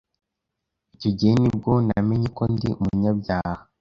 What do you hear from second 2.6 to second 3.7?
umunyabyaha,